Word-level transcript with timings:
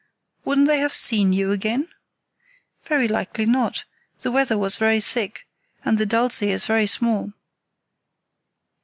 "Wouldn't 0.45 0.65
they 0.65 0.79
have 0.79 0.93
seen 0.95 1.31
you 1.31 1.51
again?" 1.51 1.87
"Very 2.85 3.07
likely 3.07 3.45
not; 3.45 3.83
the 4.21 4.31
weather 4.31 4.57
was 4.57 4.75
very 4.75 4.99
thick, 4.99 5.45
and 5.85 5.99
the 5.99 6.07
Dulce 6.07 6.41
is 6.41 6.65
very 6.65 6.87
small." 6.87 7.33